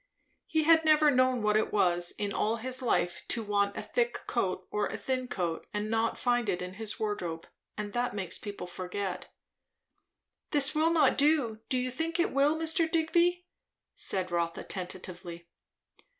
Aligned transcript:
He 0.47 0.63
had 0.63 0.83
never 0.83 1.11
known 1.11 1.43
what 1.43 1.55
it 1.55 1.71
was, 1.71 2.09
in 2.17 2.33
all 2.33 2.55
his 2.55 2.81
life, 2.81 3.21
to 3.27 3.43
want 3.43 3.77
a 3.77 3.83
thick 3.83 4.25
coat 4.25 4.67
or 4.71 4.87
a 4.87 4.97
thin 4.97 5.27
coat 5.27 5.67
and 5.75 5.91
not 5.91 6.17
find 6.17 6.49
it 6.49 6.59
in 6.59 6.73
his 6.73 6.99
wardrobe; 6.99 7.45
and 7.77 7.93
that 7.93 8.15
makes 8.15 8.39
people 8.39 8.65
forget. 8.65 9.31
"This 10.49 10.73
will 10.73 10.89
not 10.89 11.19
do, 11.19 11.59
do 11.69 11.77
you 11.77 11.91
think 11.91 12.19
it 12.19 12.31
will, 12.33 12.55
Mr. 12.55 12.89
Digby?" 12.89 13.45
said 13.93 14.31
Rotha 14.31 14.63
tentatively. 14.63 15.47